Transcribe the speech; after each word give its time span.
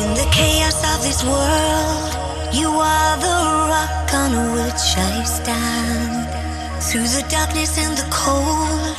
In 0.00 0.14
the 0.14 0.26
chaos 0.32 0.78
of 0.94 1.02
this 1.02 1.22
world, 1.22 2.12
you 2.54 2.68
are 2.68 3.16
the 3.18 3.38
rock 3.72 4.14
on 4.14 4.32
which 4.54 4.84
I 4.96 5.22
stand. 5.24 6.82
Through 6.82 7.08
the 7.08 7.26
darkness 7.28 7.76
and 7.76 7.96
the 7.98 8.08
cold, 8.10 8.96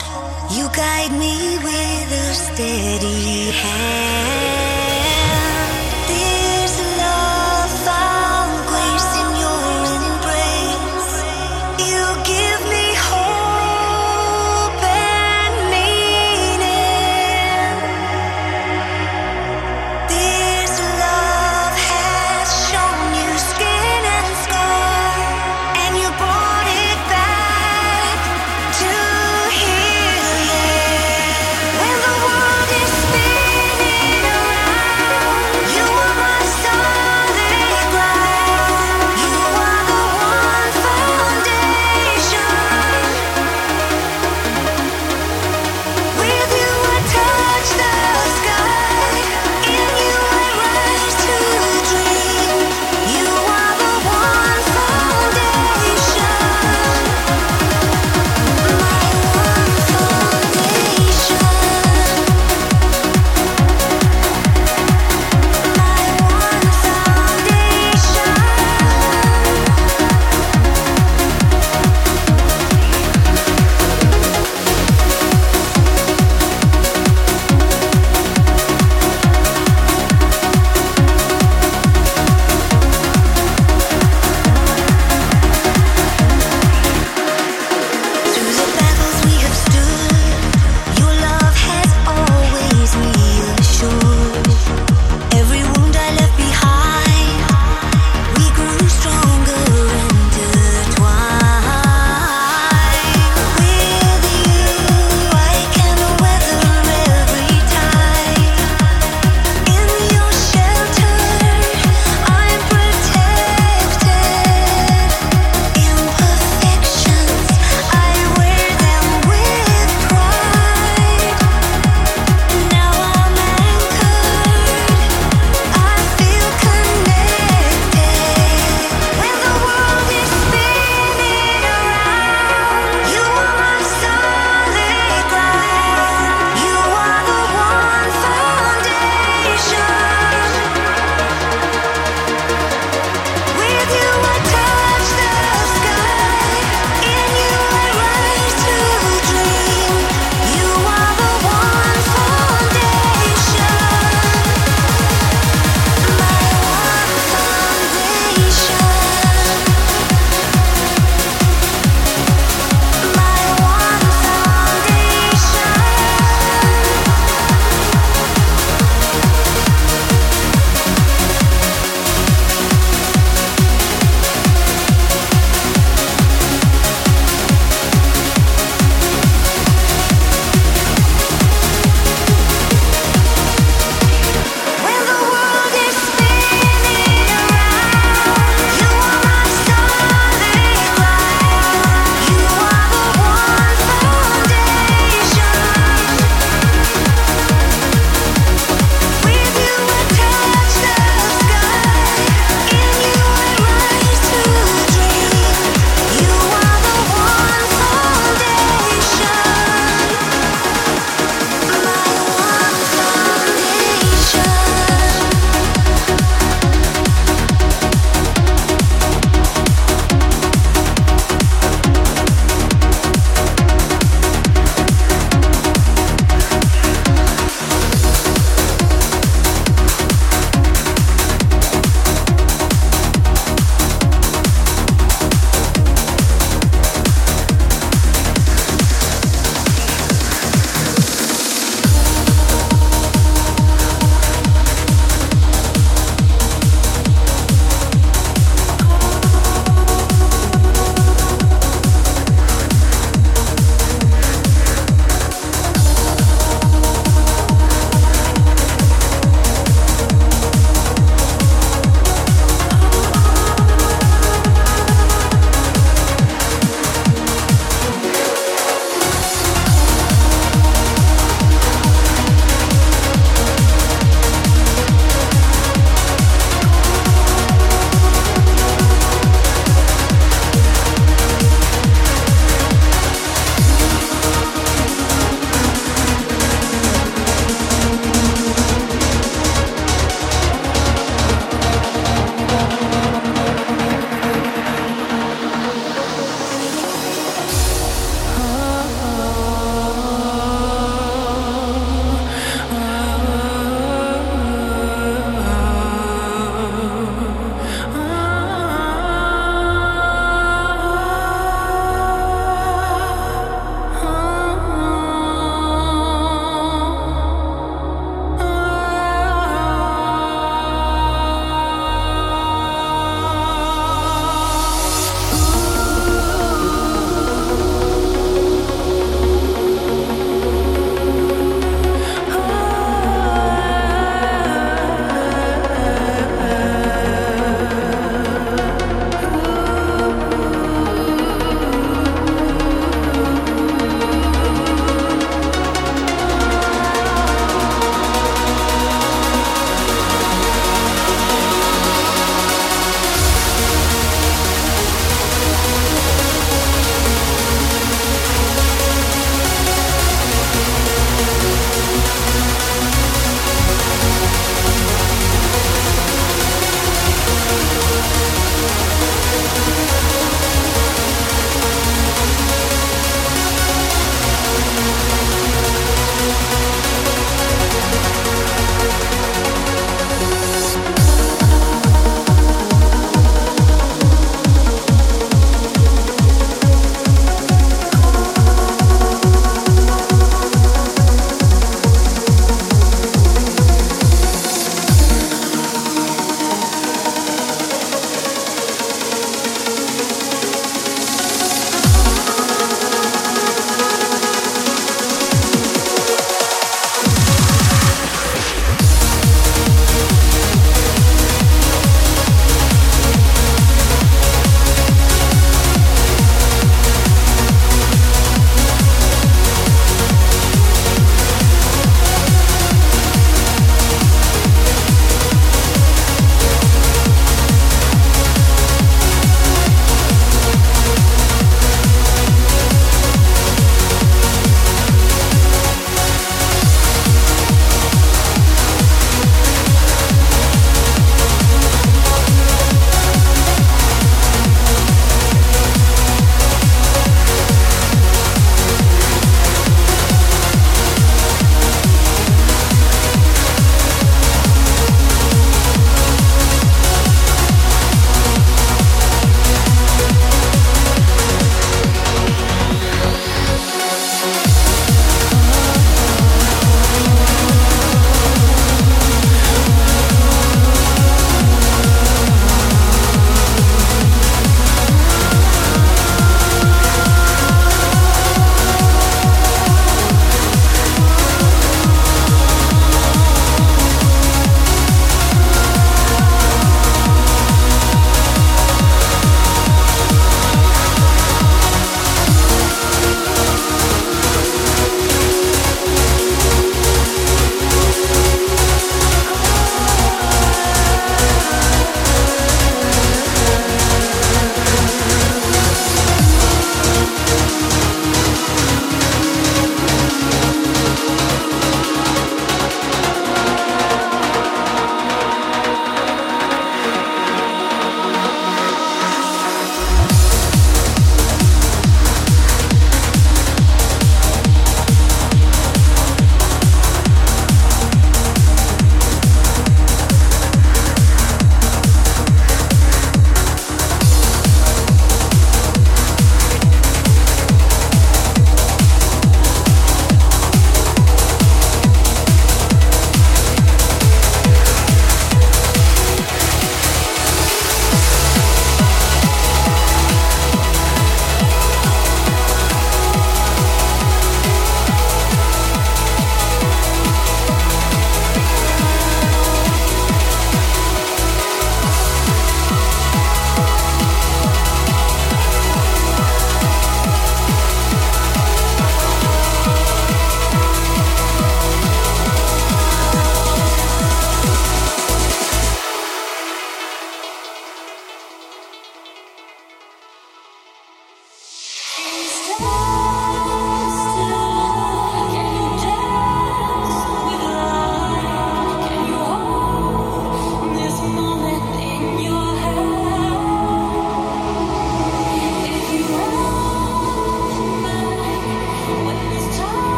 you 0.56 0.70
guide 0.76 1.12
me 1.18 1.58
with 1.58 2.12
a 2.12 2.34
steady 2.36 3.52
hand. 3.52 4.73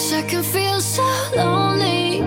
wish 0.00 0.12
I 0.12 0.22
can 0.22 0.42
feel 0.42 0.80
so 0.80 1.02
lonely. 1.36 2.20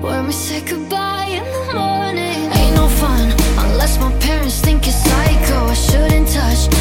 When 0.00 0.26
we 0.26 0.32
say 0.32 0.60
goodbye 0.60 1.28
in 1.38 1.44
the 1.44 1.74
morning. 1.74 2.40
Ain't 2.58 2.76
no 2.76 2.88
fun 2.88 3.32
unless 3.66 3.98
my 3.98 4.12
parents 4.20 4.60
think 4.60 4.86
it's 4.86 4.96
psycho. 4.96 5.66
I 5.66 5.74
shouldn't 5.74 6.28
touch 6.28 6.73